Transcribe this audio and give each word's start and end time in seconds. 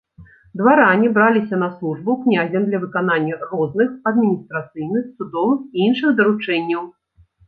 Дваране 0.59 1.09
браліся 1.15 1.57
на 1.63 1.65
службу 1.75 2.11
князем 2.23 2.63
для 2.69 2.79
выканання 2.85 3.37
розных 3.51 3.91
адміністрацыйных, 4.13 5.03
судовых 5.21 5.61
і 5.77 5.85
іншых 5.91 6.17
даручэнняў. 6.21 6.83